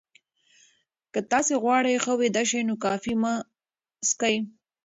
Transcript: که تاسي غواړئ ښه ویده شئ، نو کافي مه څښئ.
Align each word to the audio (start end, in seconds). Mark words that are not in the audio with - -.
که 1.13 1.19
تاسي 1.31 1.53
غواړئ 1.63 1.95
ښه 2.03 2.13
ویده 2.19 2.43
شئ، 2.49 2.61
نو 2.69 2.75
کافي 2.85 3.13
مه 3.21 3.33
څښئ. 4.09 4.35